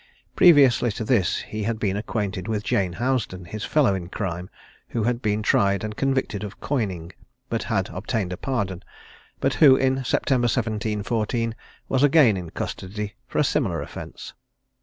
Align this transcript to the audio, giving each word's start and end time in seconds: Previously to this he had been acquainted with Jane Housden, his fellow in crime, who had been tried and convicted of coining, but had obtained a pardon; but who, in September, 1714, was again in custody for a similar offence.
Previously 0.35 0.91
to 0.93 1.03
this 1.03 1.41
he 1.41 1.61
had 1.61 1.77
been 1.77 1.95
acquainted 1.95 2.47
with 2.47 2.63
Jane 2.63 2.93
Housden, 2.93 3.45
his 3.45 3.63
fellow 3.63 3.93
in 3.93 4.09
crime, 4.09 4.49
who 4.89 5.03
had 5.03 5.21
been 5.21 5.43
tried 5.43 5.83
and 5.83 5.95
convicted 5.95 6.43
of 6.43 6.59
coining, 6.59 7.11
but 7.49 7.61
had 7.61 7.87
obtained 7.89 8.33
a 8.33 8.37
pardon; 8.37 8.81
but 9.39 9.53
who, 9.53 9.75
in 9.75 10.03
September, 10.03 10.45
1714, 10.45 11.53
was 11.87 12.01
again 12.01 12.35
in 12.35 12.49
custody 12.49 13.13
for 13.27 13.37
a 13.37 13.43
similar 13.43 13.79
offence. 13.79 14.33